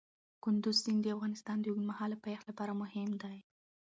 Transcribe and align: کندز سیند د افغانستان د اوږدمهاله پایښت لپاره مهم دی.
کندز 0.43 0.75
سیند 0.83 1.01
د 1.03 1.07
افغانستان 1.15 1.57
د 1.61 1.65
اوږدمهاله 1.69 2.17
پایښت 2.23 2.45
لپاره 2.47 2.79
مهم 2.81 3.09
دی. 3.23 3.37